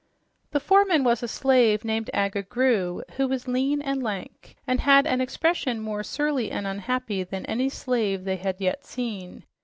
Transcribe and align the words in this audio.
The 0.49 0.59
foreman 0.59 1.03
was 1.03 1.21
a 1.21 1.27
slave 1.27 1.85
named 1.85 2.09
Agga 2.11 2.47
Groo, 2.47 3.03
who 3.17 3.27
was 3.27 3.47
lean 3.47 3.83
and 3.83 4.01
lank 4.01 4.55
and 4.65 4.79
had 4.79 5.05
an 5.05 5.21
expression 5.21 5.79
more 5.79 6.01
surly 6.01 6.49
and 6.49 6.65
unhappy 6.65 7.21
than 7.23 7.45
any 7.45 7.69
slave 7.69 8.23
they 8.23 8.37
had 8.37 8.59
yet 8.59 8.83
seen. 8.83 9.43